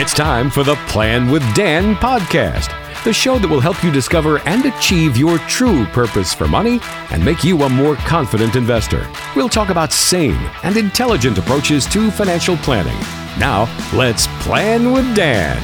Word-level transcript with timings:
It's 0.00 0.14
time 0.14 0.48
for 0.48 0.62
the 0.62 0.76
Plan 0.86 1.28
with 1.28 1.42
Dan 1.56 1.96
podcast, 1.96 2.72
the 3.02 3.12
show 3.12 3.36
that 3.40 3.48
will 3.48 3.58
help 3.58 3.82
you 3.82 3.90
discover 3.90 4.38
and 4.46 4.64
achieve 4.64 5.16
your 5.16 5.38
true 5.38 5.86
purpose 5.86 6.32
for 6.32 6.46
money 6.46 6.78
and 7.10 7.24
make 7.24 7.42
you 7.42 7.60
a 7.62 7.68
more 7.68 7.96
confident 7.96 8.54
investor. 8.54 9.10
We'll 9.34 9.48
talk 9.48 9.70
about 9.70 9.92
sane 9.92 10.38
and 10.62 10.76
intelligent 10.76 11.36
approaches 11.36 11.84
to 11.86 12.12
financial 12.12 12.56
planning. 12.58 12.96
Now, 13.40 13.66
let's 13.92 14.28
plan 14.44 14.92
with 14.92 15.16
Dan. 15.16 15.60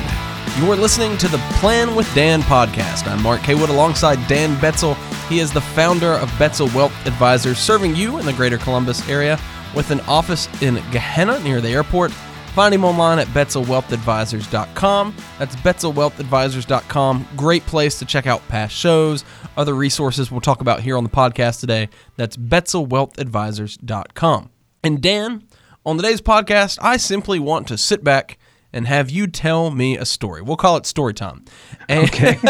You're 0.60 0.74
listening 0.74 1.16
to 1.18 1.28
the 1.28 1.38
Plan 1.60 1.94
with 1.94 2.12
Dan 2.12 2.42
podcast. 2.42 3.06
I'm 3.06 3.22
Mark 3.22 3.42
Haywood 3.42 3.70
alongside 3.70 4.18
Dan 4.26 4.56
Betzel. 4.56 4.96
He 5.28 5.38
is 5.38 5.52
the 5.52 5.60
founder 5.60 6.14
of 6.14 6.28
Betzel 6.30 6.74
Wealth 6.74 7.06
Advisors, 7.06 7.58
serving 7.58 7.94
you 7.94 8.18
in 8.18 8.26
the 8.26 8.32
greater 8.32 8.58
Columbus 8.58 9.08
area 9.08 9.38
with 9.76 9.92
an 9.92 10.00
office 10.00 10.48
in 10.60 10.74
Gahanna 10.90 11.40
near 11.44 11.60
the 11.60 11.70
airport. 11.70 12.12
Find 12.54 12.72
him 12.72 12.84
online 12.84 13.18
at 13.18 13.26
betzelwealthadvisors.com. 13.28 15.16
That's 15.40 15.56
betzelwealthadvisors.com. 15.56 17.28
Great 17.36 17.66
place 17.66 17.98
to 17.98 18.04
check 18.04 18.28
out 18.28 18.46
past 18.46 18.76
shows, 18.76 19.24
other 19.56 19.74
resources 19.74 20.30
we'll 20.30 20.40
talk 20.40 20.60
about 20.60 20.78
here 20.80 20.96
on 20.96 21.02
the 21.02 21.10
podcast 21.10 21.58
today. 21.58 21.88
That's 22.16 22.36
betzelwealthadvisors.com. 22.36 24.50
And 24.84 25.02
Dan, 25.02 25.42
on 25.84 25.96
today's 25.96 26.20
podcast, 26.20 26.78
I 26.80 26.96
simply 26.96 27.40
want 27.40 27.66
to 27.68 27.76
sit 27.76 28.04
back 28.04 28.38
and 28.72 28.86
have 28.86 29.10
you 29.10 29.26
tell 29.26 29.70
me 29.70 29.96
a 29.96 30.04
story. 30.04 30.42
We'll 30.42 30.56
call 30.56 30.76
it 30.76 30.86
story 30.86 31.14
time. 31.14 31.44
And 31.88 32.04
Okay. 32.04 32.38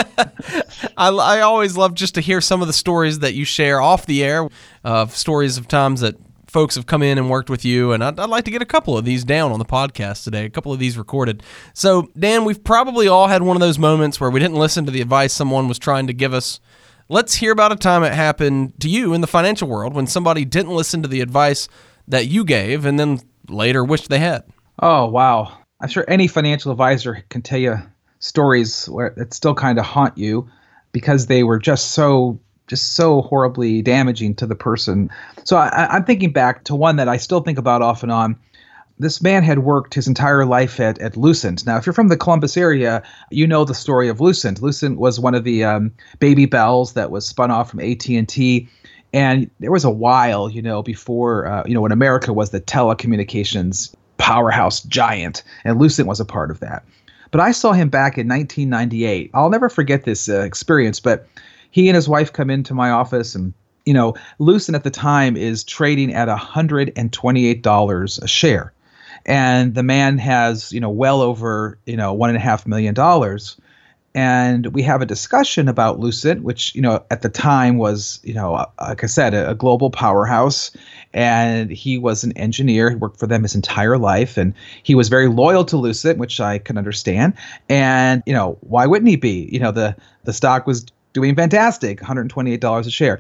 I, 0.97 1.09
I 1.09 1.41
always 1.41 1.77
love 1.77 1.95
just 1.95 2.15
to 2.17 2.21
hear 2.21 2.41
some 2.41 2.61
of 2.61 2.67
the 2.67 2.73
stories 2.73 3.21
that 3.21 3.35
you 3.35 3.45
share 3.45 3.81
off 3.81 4.07
the 4.07 4.25
air 4.25 4.49
of 4.85 5.17
stories 5.17 5.59
of 5.59 5.69
times 5.69 6.01
that 6.01 6.17
folks 6.55 6.77
have 6.77 6.87
come 6.87 7.03
in 7.03 7.19
and 7.19 7.29
worked 7.29 7.51
with 7.51 7.65
you. 7.65 7.91
And 7.91 8.03
I'd, 8.03 8.19
I'd 8.19 8.31
like 8.31 8.45
to 8.45 8.51
get 8.53 8.63
a 8.63 8.67
couple 8.67 8.97
of 8.97 9.05
these 9.05 9.25
down 9.25 9.51
on 9.51 9.59
the 9.59 9.65
podcast 9.65 10.23
today, 10.23 10.45
a 10.45 10.51
couple 10.51 10.73
of 10.73 10.79
these 10.79 10.97
recorded. 10.97 11.43
So, 11.75 12.09
Dan, 12.17 12.45
we've 12.45 12.63
probably 12.63 13.09
all 13.09 13.27
had 13.27 13.43
one 13.43 13.57
of 13.57 13.61
those 13.61 13.77
moments 13.77 14.21
where 14.21 14.31
we 14.31 14.39
didn't 14.39 14.57
listen 14.57 14.87
to 14.87 14.93
the 14.93 15.01
advice 15.01 15.33
someone 15.33 15.67
was 15.67 15.81
trying 15.81 16.07
to 16.07 16.13
give 16.13 16.33
us. 16.33 16.61
Let's 17.09 17.35
hear 17.35 17.51
about 17.51 17.73
a 17.73 17.77
time 17.77 18.05
it 18.05 18.13
happened 18.13 18.81
to 18.81 18.89
you 18.89 19.15
in 19.15 19.21
the 19.21 19.27
financial 19.27 19.67
world 19.67 19.95
when 19.95 20.07
somebody 20.07 20.45
didn't 20.45 20.77
listen 20.77 21.03
to 21.03 21.09
the 21.09 21.23
advice 21.23 21.69
that 22.07 22.29
you 22.29 22.45
gave 22.45 22.87
and 22.87 23.01
then 23.01 23.19
later 23.49 23.85
wished 23.85 24.09
they 24.09 24.21
had. 24.21 24.45
Oh 24.81 25.07
wow! 25.07 25.59
I'm 25.81 25.89
sure 25.89 26.05
any 26.07 26.29
financial 26.29 26.71
advisor 26.71 27.25
can 27.31 27.43
tell 27.43 27.59
you 27.59 27.79
stories 28.21 28.87
where 28.87 29.13
that 29.17 29.35
still 29.35 29.55
kind 29.55 29.79
of 29.79 29.85
haunt 29.85 30.17
you 30.17 30.49
because 30.93 31.27
they 31.27 31.43
were 31.43 31.59
just 31.59 31.91
so 31.91 32.39
just 32.67 32.95
so 32.95 33.23
horribly 33.23 33.83
damaging 33.83 34.35
to 34.37 34.47
the 34.47 34.55
person. 34.55 35.11
So 35.45 35.57
I, 35.57 35.89
I'm 35.91 36.05
thinking 36.05 36.33
back 36.33 36.65
to 36.65 36.75
one 36.75 36.97
that 36.97 37.09
I 37.09 37.17
still 37.17 37.41
think 37.41 37.59
about 37.59 37.83
off 37.83 38.03
and 38.03 38.11
on. 38.11 38.37
This 38.99 39.21
man 39.21 39.43
had 39.43 39.61
worked 39.61 39.95
his 39.95 40.07
entire 40.07 40.47
life 40.47 40.79
at, 40.79 41.01
at 41.01 41.17
Lucent. 41.17 41.67
Now, 41.67 41.77
if 41.77 41.85
you're 41.85 41.93
from 41.93 42.09
the 42.09 42.17
Columbus 42.17 42.57
area, 42.57 43.03
you 43.31 43.47
know 43.47 43.65
the 43.65 43.75
story 43.75 44.09
of 44.09 44.21
Lucent. 44.21 44.63
Lucent 44.63 44.99
was 44.99 45.19
one 45.19 45.35
of 45.35 45.43
the 45.43 45.65
um, 45.65 45.93
baby 46.21 46.47
bells 46.47 46.93
that 46.93 47.11
was 47.11 47.27
spun 47.27 47.51
off 47.51 47.71
from 47.71 47.81
AT&T 47.81 48.69
and 49.15 49.49
there 49.61 49.71
was 49.71 49.85
a 49.85 49.91
while, 49.91 50.51
you 50.51 50.61
know, 50.61 50.83
before, 50.83 51.47
uh, 51.47 51.63
you 51.67 51.73
know, 51.73 51.81
when 51.81 51.93
America 51.93 52.33
was 52.33 52.51
the 52.51 52.61
telecommunications 52.61 53.95
powerhouse 54.19 54.83
giant, 54.83 55.45
and 55.65 55.79
Lucent 55.79 56.09
was 56.09 56.19
a 56.19 56.25
part 56.25 56.51
of 56.51 56.59
that. 56.59 56.85
But 57.31 57.41
I 57.41 57.53
saw 57.53 57.73
him 57.73 57.89
back 57.89 58.19
in 58.19 58.27
1998. 58.27 59.31
I'll 59.33 59.51
never 59.51 59.69
forget 59.69 60.03
this 60.03 60.29
uh, 60.29 60.41
experience, 60.41 60.99
but 60.99 61.29
he 61.75 61.89
and 61.89 61.97
his 61.97 62.09
wife 62.09 62.33
come 62.33 62.51
into 62.51 62.73
my 62.73 62.91
office 62.91 63.35
and 63.35 63.53
you 63.85 63.93
know, 63.93 64.15
Lucent 64.39 64.77
at 64.77 64.85
the 64.85 64.91
time 64.91 65.37
is 65.37 65.65
trading 65.65 66.15
at 66.15 66.29
$128 66.29 68.23
a 68.23 68.29
share. 68.29 68.73
And 69.27 69.75
the 69.75 69.83
man 69.83 70.17
has, 70.19 70.73
you 70.73 70.79
know, 70.79 70.89
well 70.89 71.21
over, 71.21 71.77
you 71.85 71.97
know, 71.97 72.15
one 72.15 72.31
and 72.31 72.37
a 72.37 72.41
half 72.41 72.65
million 72.65 72.95
dollars 72.95 73.61
and 74.15 74.69
we 74.69 74.83
have 74.83 75.03
a 75.03 75.07
discussion 75.07 75.69
about 75.69 75.99
Lucent, 75.99 76.43
which 76.45 76.75
you 76.75 76.81
know 76.81 77.05
at 77.11 77.23
the 77.23 77.29
time 77.29 77.79
was 77.79 78.21
you 78.23 78.33
know 78.33 78.55
uh, 78.55 78.67
like 78.81 79.03
I 79.03 79.09
said 79.09 79.35
a, 79.35 79.51
a, 79.51 79.55
global 79.55 79.91
powerhouse, 79.91 80.71
and 81.13 81.69
he 81.71 81.99
was 81.99 82.23
an 82.23 82.33
engineer. 82.33 82.91
He 82.91 82.97
worked 82.97 83.19
for 83.19 83.27
them 83.27 83.43
his 83.43 83.57
entire 83.57 83.99
life, 83.99 84.37
and 84.37 84.55
he 84.85 84.95
was 84.95 85.09
very 85.09 85.29
loyal 85.29 85.65
to 85.67 85.77
Lucent, 85.77 86.19
which 86.19 86.41
I 86.41 86.59
can 86.59 86.79
understand. 86.79 87.35
And 87.69 88.23
you 88.25 88.33
know 88.33 88.57
why 88.61 88.87
wouldn't 88.87 89.09
he 89.09 89.17
be? 89.17 89.49
You 89.51 89.59
know 89.59 89.73
the 89.73 89.97
the 90.23 90.33
stock 90.33 90.67
was 90.67 90.87
doing 91.15 91.35
fantastic, 91.35 92.01
128 92.03 92.61
dollars 92.61 92.87
a 92.87 92.91
share, 92.91 93.19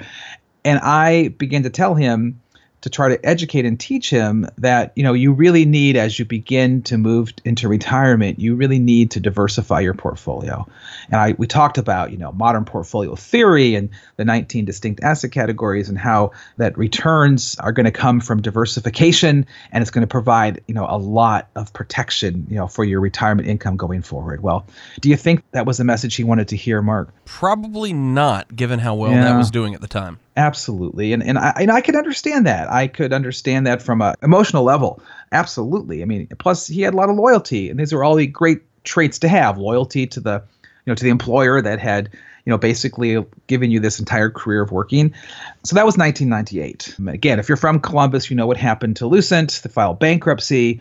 and 0.64 0.78
I 0.80 1.28
began 1.38 1.62
to 1.62 1.70
tell 1.70 1.94
him 1.94 2.40
to 2.84 2.90
try 2.90 3.08
to 3.08 3.26
educate 3.26 3.64
and 3.64 3.80
teach 3.80 4.10
him 4.10 4.46
that 4.58 4.92
you 4.94 5.02
know 5.02 5.14
you 5.14 5.32
really 5.32 5.64
need 5.64 5.96
as 5.96 6.18
you 6.18 6.26
begin 6.26 6.82
to 6.82 6.98
move 6.98 7.32
into 7.42 7.66
retirement 7.66 8.38
you 8.38 8.56
really 8.56 8.78
need 8.78 9.10
to 9.12 9.20
diversify 9.20 9.80
your 9.80 9.94
portfolio. 9.94 10.66
And 11.06 11.16
i 11.16 11.34
we 11.38 11.46
talked 11.46 11.78
about 11.78 12.12
you 12.12 12.18
know 12.18 12.30
modern 12.32 12.66
portfolio 12.66 13.14
theory 13.14 13.74
and 13.74 13.88
the 14.16 14.26
19 14.26 14.66
distinct 14.66 15.02
asset 15.02 15.32
categories 15.32 15.88
and 15.88 15.96
how 15.96 16.32
that 16.58 16.76
returns 16.76 17.56
are 17.58 17.72
going 17.72 17.86
to 17.86 17.90
come 17.90 18.20
from 18.20 18.42
diversification 18.42 19.46
and 19.72 19.80
it's 19.80 19.90
going 19.90 20.06
to 20.06 20.06
provide 20.06 20.62
you 20.68 20.74
know 20.74 20.86
a 20.86 20.98
lot 20.98 21.48
of 21.56 21.72
protection 21.72 22.46
you 22.50 22.56
know 22.56 22.66
for 22.66 22.84
your 22.84 23.00
retirement 23.00 23.48
income 23.48 23.78
going 23.78 24.02
forward. 24.02 24.42
Well 24.42 24.66
do 25.00 25.08
you 25.08 25.16
think 25.16 25.42
that 25.52 25.64
was 25.64 25.78
the 25.78 25.84
message 25.84 26.16
he 26.16 26.24
wanted 26.24 26.48
to 26.48 26.56
hear 26.56 26.82
mark? 26.82 27.14
Probably 27.24 27.94
not, 27.94 28.54
given 28.54 28.78
how 28.78 28.94
well 28.94 29.10
that 29.10 29.38
was 29.38 29.50
doing 29.50 29.74
at 29.74 29.80
the 29.80 29.88
time. 29.88 30.18
Absolutely, 30.36 31.12
and 31.12 31.22
and 31.22 31.38
I 31.38 31.52
and 31.60 31.70
I 31.70 31.80
could 31.80 31.94
understand 31.94 32.44
that. 32.46 32.68
I 32.70 32.88
could 32.88 33.12
understand 33.12 33.66
that 33.68 33.80
from 33.80 34.00
a 34.00 34.16
emotional 34.20 34.64
level. 34.64 35.00
Absolutely. 35.30 36.02
I 36.02 36.06
mean, 36.06 36.26
plus 36.40 36.66
he 36.66 36.82
had 36.82 36.92
a 36.92 36.96
lot 36.96 37.08
of 37.08 37.14
loyalty, 37.16 37.70
and 37.70 37.78
these 37.78 37.92
were 37.92 38.02
all 38.02 38.16
the 38.16 38.26
great 38.26 38.60
traits 38.82 39.18
to 39.20 39.28
have: 39.28 39.58
loyalty 39.58 40.08
to 40.08 40.20
the, 40.20 40.42
you 40.62 40.90
know, 40.90 40.94
to 40.96 41.04
the 41.04 41.10
employer 41.10 41.62
that 41.62 41.78
had, 41.78 42.10
you 42.12 42.50
know, 42.50 42.58
basically 42.58 43.24
given 43.46 43.70
you 43.70 43.78
this 43.78 44.00
entire 44.00 44.28
career 44.28 44.62
of 44.62 44.72
working. 44.72 45.14
So 45.62 45.76
that 45.76 45.86
was 45.86 45.96
1998. 45.96 46.96
Again, 47.14 47.38
if 47.38 47.48
you're 47.48 47.56
from 47.56 47.78
Columbus, 47.78 48.28
you 48.28 48.34
know 48.34 48.48
what 48.48 48.56
happened 48.56 48.96
to 48.96 49.06
Lucent. 49.06 49.60
the 49.62 49.68
filed 49.68 50.00
bankruptcy. 50.00 50.80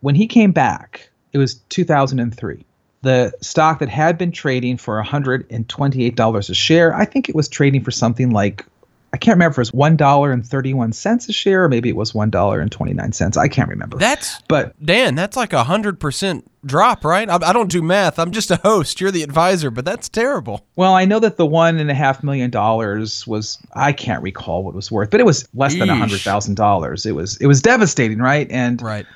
When 0.00 0.14
he 0.14 0.26
came 0.26 0.52
back, 0.52 1.10
it 1.34 1.38
was 1.38 1.56
2003 1.68 2.64
the 3.02 3.30
stock 3.42 3.80
that 3.80 3.88
had 3.90 4.16
been 4.16 4.32
trading 4.32 4.78
for 4.78 5.00
$128 5.00 6.50
a 6.50 6.54
share, 6.54 6.94
I 6.94 7.04
think 7.04 7.28
it 7.28 7.34
was 7.34 7.48
trading 7.48 7.84
for 7.84 7.90
something 7.90 8.30
like 8.30 8.64
I 9.14 9.16
can't 9.16 9.36
remember 9.36 9.52
if 9.52 9.68
it 9.68 9.72
was 9.72 9.96
$1.31 9.98 11.28
a 11.28 11.32
share 11.32 11.62
or 11.62 11.68
maybe 11.68 11.88
it 11.88 11.94
was 11.94 12.12
$1.29. 12.12 13.36
I 13.36 13.46
can't 13.48 13.68
remember. 13.68 13.96
That's 13.96 14.40
but 14.48 14.74
Dan, 14.84 15.14
that's 15.14 15.36
like 15.36 15.52
a 15.52 15.62
hundred 15.62 16.00
percent 16.00 16.50
drop, 16.66 17.04
right? 17.04 17.30
I, 17.30 17.36
I 17.36 17.52
don't 17.52 17.70
do 17.70 17.80
math. 17.80 18.18
I'm 18.18 18.32
just 18.32 18.50
a 18.50 18.56
host. 18.56 19.00
You're 19.00 19.12
the 19.12 19.22
advisor, 19.22 19.70
but 19.70 19.84
that's 19.84 20.08
terrible. 20.08 20.66
well, 20.74 20.94
I 20.94 21.04
know 21.04 21.20
that 21.20 21.36
the 21.36 21.46
one 21.46 21.78
and 21.78 21.92
a 21.92 21.94
half 21.94 22.24
million 22.24 22.50
dollars 22.50 23.24
was 23.24 23.58
I 23.74 23.92
can't 23.92 24.20
recall 24.20 24.64
what 24.64 24.70
it 24.70 24.76
was 24.76 24.90
worth, 24.90 25.10
but 25.10 25.20
it 25.20 25.26
was 25.26 25.48
less 25.54 25.74
than 25.76 25.88
a 25.90 25.94
hundred 25.94 26.20
thousand 26.20 26.56
dollars. 26.56 27.06
It 27.06 27.12
was 27.14 27.36
it 27.36 27.46
was 27.46 27.62
devastating, 27.62 28.18
right? 28.18 28.50
And 28.50 28.82
Right. 28.82 29.06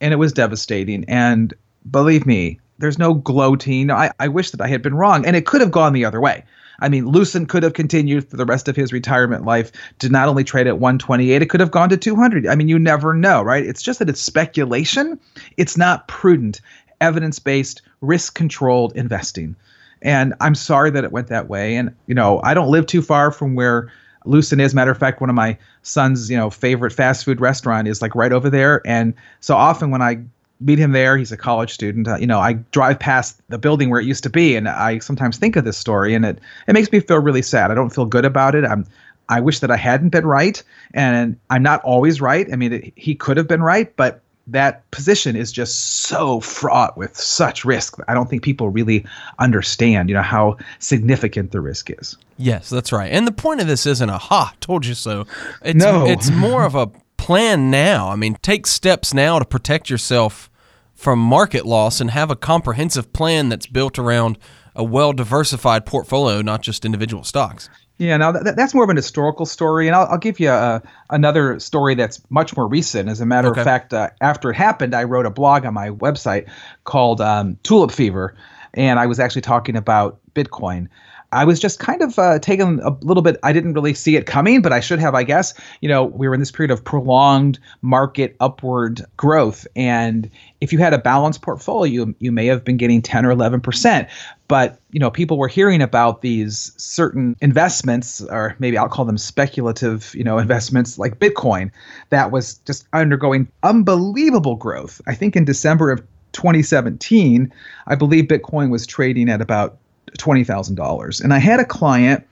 and 0.00 0.12
it 0.12 0.16
was 0.16 0.32
devastating. 0.32 1.04
And 1.06 1.54
believe 1.88 2.26
me, 2.26 2.58
there's 2.78 2.98
no 2.98 3.14
gloating. 3.14 3.92
I, 3.92 4.10
I 4.18 4.26
wish 4.26 4.50
that 4.50 4.60
I 4.60 4.66
had 4.66 4.82
been 4.82 4.94
wrong, 4.96 5.24
and 5.24 5.36
it 5.36 5.46
could 5.46 5.60
have 5.60 5.70
gone 5.70 5.92
the 5.92 6.04
other 6.04 6.20
way. 6.20 6.44
I 6.80 6.88
mean, 6.88 7.06
Lucent 7.06 7.48
could 7.48 7.62
have 7.62 7.72
continued 7.72 8.28
for 8.28 8.36
the 8.36 8.44
rest 8.44 8.68
of 8.68 8.76
his 8.76 8.92
retirement 8.92 9.44
life 9.44 9.70
to 10.00 10.08
not 10.08 10.28
only 10.28 10.44
trade 10.44 10.66
at 10.66 10.78
128, 10.78 11.42
it 11.42 11.50
could 11.50 11.60
have 11.60 11.70
gone 11.70 11.88
to 11.88 11.96
200. 11.96 12.46
I 12.46 12.54
mean, 12.54 12.68
you 12.68 12.78
never 12.78 13.14
know, 13.14 13.42
right? 13.42 13.64
It's 13.64 13.82
just 13.82 13.98
that 13.98 14.08
it's 14.08 14.20
speculation. 14.20 15.18
It's 15.56 15.76
not 15.76 16.08
prudent, 16.08 16.60
evidence 17.00 17.38
based, 17.38 17.82
risk 18.00 18.34
controlled 18.34 18.96
investing. 18.96 19.56
And 20.02 20.34
I'm 20.40 20.54
sorry 20.54 20.90
that 20.90 21.04
it 21.04 21.12
went 21.12 21.28
that 21.28 21.48
way. 21.48 21.76
And, 21.76 21.94
you 22.06 22.14
know, 22.14 22.40
I 22.44 22.54
don't 22.54 22.70
live 22.70 22.86
too 22.86 23.02
far 23.02 23.30
from 23.30 23.54
where 23.54 23.90
Lucent 24.26 24.60
is. 24.60 24.74
Matter 24.74 24.90
of 24.90 24.98
fact, 24.98 25.20
one 25.20 25.30
of 25.30 25.36
my 25.36 25.56
son's, 25.82 26.30
you 26.30 26.36
know, 26.36 26.50
favorite 26.50 26.92
fast 26.92 27.24
food 27.24 27.40
restaurant 27.40 27.88
is 27.88 28.02
like 28.02 28.14
right 28.14 28.32
over 28.32 28.50
there. 28.50 28.82
And 28.84 29.14
so 29.40 29.56
often 29.56 29.90
when 29.90 30.02
I 30.02 30.22
meet 30.60 30.78
him 30.78 30.92
there, 30.92 31.16
he's 31.16 31.32
a 31.32 31.36
college 31.36 31.72
student. 31.72 32.08
Uh, 32.08 32.16
you 32.16 32.26
know, 32.26 32.38
I 32.38 32.54
drive 32.72 32.98
past 32.98 33.40
the 33.48 33.58
building 33.58 33.90
where 33.90 34.00
it 34.00 34.06
used 34.06 34.22
to 34.24 34.30
be, 34.30 34.56
and 34.56 34.68
I 34.68 34.98
sometimes 34.98 35.36
think 35.36 35.56
of 35.56 35.64
this 35.64 35.76
story, 35.76 36.14
and 36.14 36.24
it 36.24 36.38
it 36.68 36.72
makes 36.72 36.90
me 36.92 37.00
feel 37.00 37.18
really 37.18 37.42
sad. 37.42 37.70
I 37.70 37.74
don't 37.74 37.90
feel 37.90 38.06
good 38.06 38.24
about 38.24 38.54
it. 38.54 38.64
I'm 38.64 38.86
I 39.28 39.40
wish 39.40 39.60
that 39.60 39.70
I 39.70 39.76
hadn't 39.76 40.10
been 40.10 40.26
right, 40.26 40.62
and 40.92 41.38
I'm 41.50 41.62
not 41.62 41.82
always 41.82 42.20
right. 42.20 42.46
I 42.52 42.56
mean, 42.56 42.72
it, 42.74 42.92
he 42.96 43.14
could 43.14 43.36
have 43.36 43.48
been 43.48 43.62
right, 43.62 43.94
but 43.96 44.20
that 44.46 44.88
position 44.90 45.36
is 45.36 45.50
just 45.50 46.02
so 46.02 46.38
fraught 46.40 46.98
with 46.98 47.16
such 47.16 47.64
risk. 47.64 47.96
I 48.08 48.12
don't 48.12 48.28
think 48.28 48.42
people 48.42 48.68
really 48.68 49.06
understand, 49.38 50.10
you 50.10 50.14
know, 50.14 50.20
how 50.20 50.58
significant 50.80 51.52
the 51.52 51.62
risk 51.62 51.88
is. 51.88 52.18
Yes, 52.36 52.68
that's 52.68 52.92
right. 52.92 53.10
And 53.10 53.26
the 53.26 53.32
point 53.32 53.62
of 53.62 53.66
this 53.66 53.86
isn't 53.86 54.10
a 54.10 54.18
ha, 54.18 54.52
told 54.60 54.84
you 54.84 54.92
so. 54.92 55.24
It's 55.62 55.82
No. 55.82 56.06
it's 56.06 56.30
more 56.30 56.64
of 56.64 56.74
a 56.74 56.90
plan 57.24 57.70
now. 57.70 58.10
I 58.10 58.16
mean, 58.16 58.36
take 58.42 58.66
steps 58.66 59.14
now 59.14 59.38
to 59.38 59.46
protect 59.46 59.88
yourself 59.88 60.50
from 60.92 61.18
market 61.18 61.64
loss 61.64 61.98
and 61.98 62.10
have 62.10 62.30
a 62.30 62.36
comprehensive 62.36 63.14
plan 63.14 63.48
that's 63.48 63.66
built 63.66 63.98
around 63.98 64.36
a 64.76 64.84
well 64.84 65.14
diversified 65.14 65.86
portfolio, 65.86 66.42
not 66.42 66.60
just 66.60 66.84
individual 66.84 67.24
stocks. 67.24 67.70
Yeah, 67.96 68.18
now 68.18 68.32
that, 68.32 68.56
that's 68.56 68.74
more 68.74 68.84
of 68.84 68.90
an 68.90 68.96
historical 68.96 69.46
story, 69.46 69.86
and 69.86 69.96
I'll, 69.96 70.06
I'll 70.06 70.18
give 70.18 70.38
you 70.38 70.50
a, 70.50 70.82
another 71.08 71.58
story 71.60 71.94
that's 71.94 72.20
much 72.28 72.54
more 72.56 72.68
recent. 72.68 73.08
As 73.08 73.22
a 73.22 73.26
matter 73.26 73.48
Okay. 73.48 73.60
of 73.60 73.64
fact, 73.64 73.94
uh, 73.94 74.10
after 74.20 74.50
it 74.50 74.54
happened, 74.56 74.94
I 74.94 75.04
wrote 75.04 75.24
a 75.24 75.30
blog 75.30 75.64
on 75.64 75.72
my 75.72 75.90
website 75.90 76.46
called 76.84 77.22
um, 77.22 77.56
Tulip 77.62 77.90
Fever, 77.90 78.34
and 78.74 78.98
I 78.98 79.06
was 79.06 79.18
actually 79.18 79.42
talking 79.42 79.76
about 79.76 80.18
Bitcoin. 80.34 80.88
I 81.34 81.44
was 81.44 81.58
just 81.58 81.80
kind 81.80 82.00
of 82.00 82.18
uh, 82.18 82.38
taken 82.38 82.80
a 82.80 82.90
little 83.02 83.22
bit. 83.22 83.36
I 83.42 83.52
didn't 83.52 83.74
really 83.74 83.92
see 83.92 84.16
it 84.16 84.24
coming, 84.24 84.62
but 84.62 84.72
I 84.72 84.80
should 84.80 85.00
have, 85.00 85.14
I 85.14 85.24
guess. 85.24 85.52
You 85.80 85.88
know, 85.88 86.04
we 86.04 86.28
were 86.28 86.34
in 86.34 86.40
this 86.40 86.52
period 86.52 86.70
of 86.70 86.84
prolonged 86.84 87.58
market 87.82 88.36
upward 88.38 89.04
growth, 89.16 89.66
and 89.74 90.30
if 90.60 90.72
you 90.72 90.78
had 90.78 90.94
a 90.94 90.98
balanced 90.98 91.42
portfolio, 91.42 92.14
you 92.20 92.32
may 92.32 92.46
have 92.46 92.64
been 92.64 92.76
getting 92.76 93.02
10 93.02 93.26
or 93.26 93.32
11 93.32 93.60
percent. 93.60 94.08
But 94.46 94.78
you 94.92 95.00
know, 95.00 95.10
people 95.10 95.36
were 95.36 95.48
hearing 95.48 95.82
about 95.82 96.22
these 96.22 96.72
certain 96.76 97.36
investments, 97.40 98.20
or 98.20 98.54
maybe 98.60 98.78
I'll 98.78 98.88
call 98.88 99.04
them 99.04 99.18
speculative, 99.18 100.14
you 100.14 100.22
know, 100.22 100.38
investments 100.38 100.98
like 100.98 101.18
Bitcoin, 101.18 101.70
that 102.10 102.30
was 102.30 102.58
just 102.58 102.86
undergoing 102.92 103.48
unbelievable 103.62 104.54
growth. 104.54 105.00
I 105.06 105.14
think 105.14 105.34
in 105.34 105.44
December 105.44 105.90
of 105.90 106.00
2017, 106.32 107.52
I 107.86 107.94
believe 107.94 108.24
Bitcoin 108.24 108.70
was 108.70 108.86
trading 108.86 109.28
at 109.28 109.40
about 109.40 109.78
twenty 110.18 110.44
thousand 110.44 110.76
dollars. 110.76 111.20
And 111.20 111.32
I 111.32 111.38
had 111.38 111.60
a 111.60 111.64
client, 111.64 112.26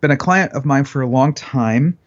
been 0.00 0.10
a 0.10 0.16
client 0.16 0.52
of 0.52 0.64
mine 0.64 0.84
for 0.84 1.02
a 1.02 1.06
long 1.06 1.34
time, 1.34 1.98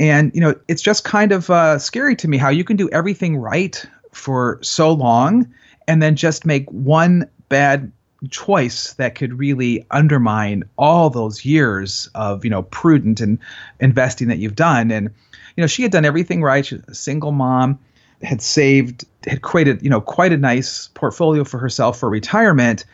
and 0.00 0.32
you 0.34 0.40
know, 0.40 0.54
it's 0.68 0.82
just 0.82 1.04
kind 1.04 1.32
of 1.32 1.50
uh, 1.50 1.78
scary 1.78 2.16
to 2.16 2.28
me 2.28 2.36
how 2.36 2.48
you 2.48 2.64
can 2.64 2.76
do 2.76 2.88
everything 2.90 3.36
right 3.36 3.84
for 4.12 4.58
so 4.62 4.92
long, 4.92 5.52
and 5.86 6.02
then 6.02 6.16
just 6.16 6.46
make 6.46 6.70
one 6.70 7.28
bad 7.48 7.90
choice 8.30 8.94
that 8.94 9.14
could 9.14 9.38
really 9.38 9.86
undermine 9.90 10.64
all 10.76 11.08
those 11.08 11.44
years 11.44 12.08
of 12.14 12.44
you 12.44 12.50
know 12.50 12.62
prudent 12.62 13.20
and 13.20 13.38
investing 13.80 14.28
that 14.28 14.38
you've 14.38 14.56
done. 14.56 14.90
And 14.90 15.10
you 15.56 15.62
know, 15.62 15.66
she 15.66 15.82
had 15.82 15.92
done 15.92 16.04
everything 16.04 16.42
right. 16.42 16.70
A 16.70 16.94
single 16.94 17.32
mom, 17.32 17.78
had 18.22 18.40
saved, 18.42 19.04
had 19.26 19.42
created 19.42 19.82
you 19.82 19.90
know 19.90 20.00
quite 20.00 20.32
a 20.32 20.36
nice 20.36 20.88
portfolio 20.94 21.44
for 21.44 21.58
herself 21.58 21.98
for 21.98 22.08
retirement, 22.08 22.84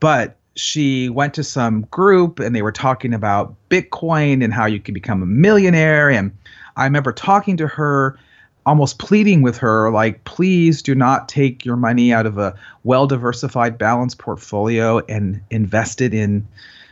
but 0.00 0.36
she 0.54 1.08
went 1.08 1.34
to 1.34 1.44
some 1.44 1.82
group 1.90 2.38
and 2.38 2.54
they 2.54 2.62
were 2.62 2.72
talking 2.72 3.14
about 3.14 3.54
Bitcoin 3.70 4.44
and 4.44 4.52
how 4.52 4.66
you 4.66 4.80
can 4.80 4.94
become 4.94 5.22
a 5.22 5.26
millionaire. 5.26 6.10
And 6.10 6.36
I 6.76 6.84
remember 6.84 7.12
talking 7.12 7.56
to 7.56 7.66
her, 7.66 8.18
almost 8.66 8.98
pleading 8.98 9.42
with 9.42 9.56
her, 9.58 9.90
like, 9.90 10.22
please 10.24 10.82
do 10.82 10.94
not 10.94 11.28
take 11.28 11.64
your 11.64 11.76
money 11.76 12.12
out 12.12 12.26
of 12.26 12.38
a 12.38 12.54
well 12.84 13.06
diversified, 13.06 13.78
balanced 13.78 14.18
portfolio 14.18 14.98
and 15.08 15.40
invest 15.50 16.00
it 16.00 16.14
in, 16.14 16.46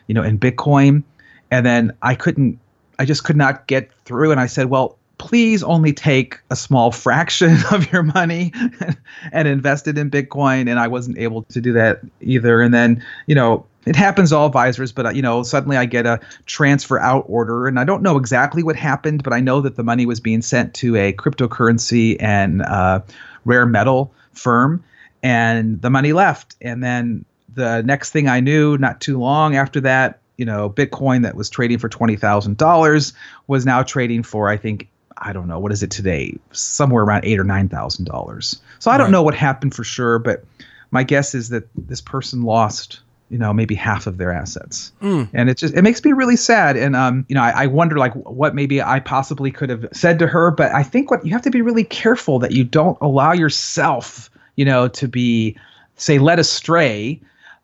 you 0.07 0.15
know, 0.15 0.23
in 0.23 0.39
Bitcoin. 0.39 1.03
And 1.51 1.67
then 1.67 1.93
I 2.03 2.15
couldn't, 2.15 2.59
I 2.99 3.05
just 3.05 3.25
could 3.25 3.37
not 3.37 3.67
get 3.67 3.93
through. 4.05 4.31
And 4.31 4.41
I 4.41 4.47
said, 4.47 4.67
well, 4.67 4.97
please 5.21 5.63
only 5.63 5.93
take 5.93 6.41
a 6.49 6.57
small 6.57 6.91
fraction 7.05 7.57
of 7.71 7.93
your 7.93 8.03
money 8.03 8.53
and 9.33 9.47
invest 9.47 9.87
it 9.87 9.99
in 9.99 10.11
Bitcoin. 10.11 10.69
And 10.69 10.81
I 10.81 10.89
wasn't 10.89 11.19
able 11.19 11.43
to 11.45 11.61
do 11.61 11.73
that 11.75 12.01
either. 12.23 12.63
And 12.63 12.73
then, 12.73 13.05
you 13.27 13.35
know, 13.35 13.67
it 13.87 13.97
happens 13.97 14.31
to 14.31 14.37
all 14.37 14.47
advisors, 14.47 14.93
but 14.93 15.07
uh, 15.07 15.11
you 15.11 15.23
know, 15.23 15.43
suddenly 15.43 15.77
I 15.77 15.85
get 15.85 16.07
a 16.07 16.21
transfer 16.47 16.99
out 16.99 17.25
order, 17.29 17.67
and 17.67 17.79
I 17.79 17.85
don't 17.85 18.03
know 18.03 18.19
exactly 18.19 18.63
what 18.63 18.77
happened, 18.77 19.23
but 19.23 19.33
I 19.33 19.41
know 19.41 19.63
that 19.63 19.77
the 19.77 19.83
money 19.83 20.05
was 20.05 20.21
being 20.21 20.43
sent 20.43 20.75
to 20.75 20.97
a 20.97 21.15
cryptocurrency 21.15 22.17
and 22.21 22.61
uh, 22.61 23.01
rare 23.47 23.65
metal 23.65 24.13
firm, 24.33 24.85
and 25.23 25.81
the 25.81 25.89
money 25.89 26.13
left. 26.13 26.57
And 26.61 26.85
then 26.85 27.25
the 27.55 27.81
next 27.81 28.11
thing 28.11 28.29
I 28.29 28.41
knew, 28.41 28.77
not 28.77 29.01
too 29.01 29.19
long 29.19 29.57
after 29.57 29.81
that, 29.81 30.21
you 30.37 30.45
know, 30.45 30.69
Bitcoin 30.69 31.23
that 31.23 31.35
was 31.35 31.49
trading 31.49 31.79
for 31.79 31.89
twenty 31.89 32.17
thousand 32.17 32.59
dollars 32.59 33.15
was 33.47 33.65
now 33.65 33.83
trading 33.83 34.23
for, 34.23 34.51
I 34.51 34.59
think, 34.59 34.89
I 35.21 35.33
don't 35.33 35.47
know 35.49 35.59
what 35.59 35.73
is 35.73 35.83
it 35.83 35.91
today, 35.91 36.37
somewhere 36.53 37.05
around 37.05 37.25
eight 37.25 37.39
or 37.39 37.45
nine 37.45 37.69
thousand 37.69 38.07
dollars. 38.07 38.61
So 38.79 38.91
I 38.91 38.97
don't 38.97 39.07
Right. 39.07 39.13
know 39.13 39.23
what 39.23 39.35
happened 39.35 39.75
for 39.75 39.85
sure, 39.85 40.19
but 40.19 40.45
my 40.91 41.03
guess 41.03 41.35
is 41.35 41.51
that 41.51 41.69
this 41.77 42.01
person 42.01 42.43
lost, 42.43 43.01
you 43.29 43.39
know, 43.39 43.53
maybe 43.53 43.75
half 43.75 44.07
of 44.07 44.17
their 44.17 44.33
assets, 44.33 44.91
and 45.01 45.49
it 45.51 45.57
just 45.57 45.75
it 45.75 45.83
makes 45.83 46.03
me 46.05 46.13
really 46.13 46.37
sad. 46.37 46.77
And 46.77 46.97
um, 46.97 47.25
you 47.29 47.35
know, 47.35 47.43
I, 47.43 47.65
I 47.65 47.67
wonder 47.67 47.97
like 47.99 48.15
what 48.15 48.55
maybe 48.55 48.83
I 48.83 48.99
possibly 49.01 49.51
could 49.51 49.69
have 49.71 49.87
said 49.93 50.19
to 50.21 50.27
her, 50.27 50.51
but 50.51 50.73
I 50.73 50.83
think 50.83 51.11
what 51.11 51.25
you 51.25 51.33
have 51.33 51.43
to 51.43 51.51
be 51.51 51.63
really 51.63 51.85
careful 51.85 52.39
that 52.41 52.53
you 52.53 52.65
don't 52.65 52.99
allow 53.01 53.33
yourself, 53.33 54.31
you 54.57 54.65
know, 54.65 54.89
to 54.89 55.07
be 55.07 55.57
say 55.97 56.19
led 56.19 56.39
astray 56.39 57.21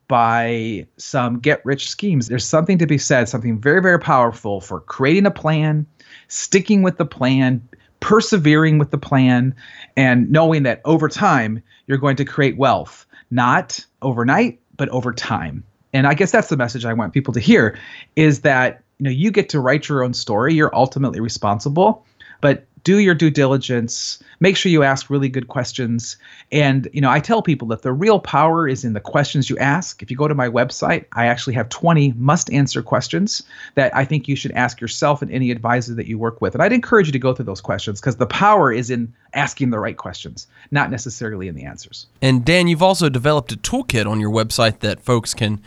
by 0.09 0.87
some 0.99 1.41
get 1.41 1.65
rich 1.65 1.91
schemes. 1.91 2.29
There's 2.29 2.45
something 2.45 2.79
to 2.79 2.87
be 2.87 2.99
said, 2.99 3.29
something 3.29 3.59
very, 3.59 3.83
very 3.83 3.99
powerful 3.99 4.61
for 4.61 4.81
creating 4.81 5.27
a 5.27 5.31
plan, 5.33 5.85
sticking 6.29 6.83
with 6.83 6.99
the 6.99 7.07
plan, 7.07 7.67
persevering 8.01 8.79
with 8.79 8.91
the 8.91 8.99
plan, 8.99 9.55
and 9.97 10.31
knowing 10.31 10.65
that 10.65 10.81
over 10.85 11.09
time 11.09 11.63
you're 11.87 11.99
going 11.99 12.17
to 12.17 12.25
create 12.25 12.57
wealth, 12.57 13.07
not 13.31 13.85
overnight, 14.03 14.61
but 14.77 14.89
over 14.91 15.13
time. 15.13 15.65
And 15.93 16.07
I 16.07 16.15
guess 16.15 16.31
that's 16.31 16.49
the 16.49 16.57
message 16.57 16.85
I 16.85 16.93
want 16.93 17.13
people 17.15 17.33
to 17.35 17.41
hear 17.41 17.79
is 18.17 18.43
that 18.43 18.83
you 18.99 19.05
know 19.05 19.11
you 19.11 19.31
get 19.31 19.49
to 19.51 19.61
write 19.61 19.89
your 19.89 20.03
own 20.03 20.15
story. 20.15 20.55
You're 20.55 20.75
ultimately 20.75 21.21
responsible, 21.21 22.05
but 22.41 22.67
do 22.87 22.99
your 22.99 23.17
due 23.17 23.31
diligence 23.31 24.23
make 24.39 24.57
sure 24.57 24.71
you 24.71 24.85
ask 24.85 25.11
really 25.11 25.29
good 25.29 25.49
questions. 25.49 26.17
And 26.53 26.89
you 26.93 27.01
know 27.01 27.11
i 27.11 27.19
tell 27.19 27.43
people 27.43 27.67
that 27.69 27.83
the 27.83 27.93
real 27.93 28.21
power 28.21 28.69
is 28.69 28.85
in 28.85 28.93
the 28.93 29.01
questions 29.01 29.51
you 29.51 29.59
ask. 29.59 30.03
If 30.03 30.11
you 30.11 30.17
go 30.17 30.29
to 30.29 30.35
my 30.35 30.49
website 30.49 31.07
i 31.13 31.27
actually 31.27 31.55
have 31.55 31.69
20 31.69 32.13
must 32.13 32.51
answer 32.53 32.83
questions 32.83 33.43
that 33.75 33.95
i 33.95 34.05
think 34.05 34.29
you 34.29 34.37
should 34.37 34.53
ask 34.53 34.81
yourself 34.81 35.21
and 35.21 35.33
any 35.33 35.51
advisor 35.51 35.95
that 35.95 36.07
you 36.07 36.17
work 36.17 36.41
with. 36.41 36.55
And 36.55 36.63
i'd 36.63 36.73
encourage 36.73 37.07
you 37.07 37.13
to 37.13 37.19
go 37.19 37.35
through 37.35 37.47
those 37.47 37.61
questions 37.61 38.01
because 38.01 38.17
the 38.17 38.27
power 38.27 38.73
is 38.73 38.89
in 38.89 39.13
asking 39.35 39.71
the 39.71 39.81
right 39.81 39.97
questions 39.97 40.47
not 40.71 40.91
necessarily 40.91 41.49
in 41.49 41.57
the 41.57 41.65
answers. 41.65 42.07
And 42.23 42.45
Dan, 42.45 42.69
you've 42.69 42.83
also 42.83 43.09
developed 43.09 43.51
a 43.53 43.57
toolkit 43.57 44.07
on 44.07 44.21
your 44.21 44.31
website 44.31 44.79
that 44.81 45.01
folks 45.01 45.35
can 45.35 45.61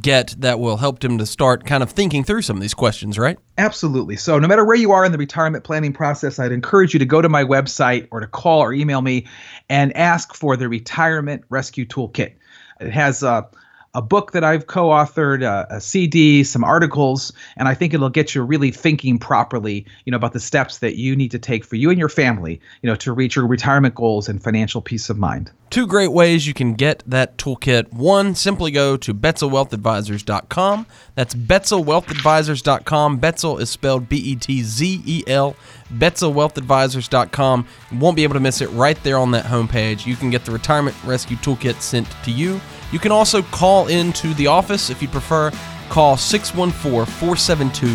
get 0.00 0.34
that 0.38 0.58
will 0.58 0.76
help 0.76 1.00
them 1.00 1.18
to 1.18 1.26
start 1.26 1.64
kind 1.64 1.82
of 1.82 1.90
thinking 1.90 2.24
through 2.24 2.42
some 2.42 2.56
of 2.56 2.62
these 2.62 2.74
questions, 2.74 3.18
right? 3.18 3.38
Absolutely. 3.58 4.16
So, 4.16 4.38
no 4.38 4.48
matter 4.48 4.64
where 4.64 4.76
you 4.76 4.92
are 4.92 5.04
in 5.04 5.12
the 5.12 5.18
retirement 5.18 5.64
planning 5.64 5.92
process, 5.92 6.38
I'd 6.38 6.52
encourage 6.52 6.92
you 6.92 6.98
to 6.98 7.06
go 7.06 7.22
to 7.22 7.28
my 7.28 7.44
website 7.44 8.08
or 8.10 8.20
to 8.20 8.26
call 8.26 8.60
or 8.60 8.72
email 8.72 9.02
me 9.02 9.26
and 9.68 9.96
ask 9.96 10.34
for 10.34 10.56
the 10.56 10.68
Retirement 10.68 11.44
Rescue 11.48 11.86
Toolkit. 11.86 12.34
It 12.80 12.90
has 12.90 13.22
a, 13.22 13.48
a 13.96 14.02
book 14.02 14.32
that 14.32 14.44
I've 14.44 14.66
co 14.66 14.90
authored, 14.90 15.42
uh, 15.42 15.66
a, 15.70 15.76
a 15.76 15.80
CD, 15.80 16.44
some 16.44 16.62
articles, 16.62 17.32
and 17.56 17.66
I 17.66 17.74
think 17.74 17.94
it'll 17.94 18.10
get 18.10 18.34
you 18.34 18.42
really 18.42 18.70
thinking 18.70 19.18
properly, 19.18 19.86
you 20.04 20.10
know, 20.10 20.16
about 20.16 20.34
the 20.34 20.40
steps 20.40 20.78
that 20.78 20.96
you 20.96 21.16
need 21.16 21.30
to 21.30 21.38
take 21.38 21.64
for 21.64 21.76
you 21.76 21.88
and 21.88 21.98
your 21.98 22.10
family, 22.10 22.60
you 22.82 22.90
know, 22.90 22.96
to 22.96 23.12
reach 23.12 23.36
your 23.36 23.46
retirement 23.46 23.94
goals 23.94 24.28
and 24.28 24.42
financial 24.42 24.82
peace 24.82 25.08
of 25.08 25.16
mind. 25.18 25.50
Two 25.70 25.86
great 25.86 26.12
ways 26.12 26.46
you 26.46 26.54
can 26.54 26.74
get 26.74 27.02
that 27.06 27.38
toolkit. 27.38 27.92
One, 27.92 28.34
simply 28.34 28.70
go 28.70 28.96
to 28.98 29.12
BetzelWealthAdvisors.com. 29.12 30.86
That's 31.14 31.34
BetzelWealthAdvisors.com. 31.34 33.20
Betzel 33.20 33.60
is 33.60 33.70
spelled 33.70 34.08
B 34.08 34.16
E 34.16 34.36
T 34.36 34.62
Z 34.62 35.02
E 35.04 35.24
L. 35.26 35.56
BetzelWealthAdvisors.com. 35.94 37.66
You 37.90 37.98
won't 37.98 38.16
be 38.16 38.22
able 38.22 38.34
to 38.34 38.40
miss 38.40 38.60
it 38.60 38.68
right 38.68 39.00
there 39.02 39.18
on 39.18 39.30
that 39.32 39.44
homepage. 39.44 40.06
You 40.06 40.16
can 40.16 40.30
get 40.30 40.44
the 40.44 40.52
Retirement 40.52 40.96
Rescue 41.04 41.36
Toolkit 41.38 41.80
sent 41.80 42.08
to 42.24 42.30
you. 42.30 42.60
You 42.92 42.98
can 42.98 43.12
also 43.12 43.42
call 43.42 43.88
into 43.88 44.34
the 44.34 44.46
office 44.46 44.90
if 44.90 45.02
you 45.02 45.08
prefer. 45.08 45.50
Call 45.88 46.16
614 46.16 47.06
472 47.06 47.86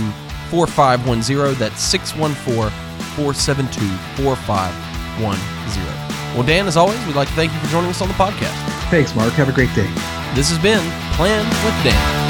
4510. 0.50 1.60
That's 1.60 1.82
614 1.82 2.70
472 3.16 3.80
4510. 4.24 6.36
Well, 6.36 6.44
Dan, 6.44 6.68
as 6.68 6.78
always, 6.78 7.04
we'd 7.06 7.16
like 7.16 7.28
to 7.28 7.34
thank 7.34 7.54
you 7.54 7.60
for 7.60 7.68
joining 7.68 7.90
us 7.90 8.02
on 8.02 8.08
the 8.08 8.14
podcast. 8.14 8.56
Thanks, 8.90 9.14
Mark. 9.16 9.34
Have 9.34 9.50
a 9.50 9.54
great 9.54 9.74
day. 9.76 9.90
This 10.34 10.50
has 10.50 10.60
been 10.60 10.82
Plan 11.16 11.46
with 11.66 11.84
Dan. 11.84 12.21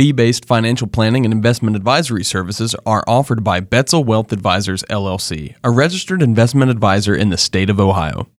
Fee 0.00 0.12
based 0.12 0.46
financial 0.46 0.86
planning 0.86 1.26
and 1.26 1.34
investment 1.34 1.76
advisory 1.76 2.24
services 2.24 2.74
are 2.86 3.04
offered 3.06 3.44
by 3.44 3.60
Betzel 3.60 4.02
Wealth 4.02 4.32
Advisors, 4.32 4.82
LLC, 4.84 5.56
a 5.62 5.70
registered 5.70 6.22
investment 6.22 6.70
advisor 6.70 7.14
in 7.14 7.28
the 7.28 7.36
state 7.36 7.68
of 7.68 7.78
Ohio. 7.78 8.26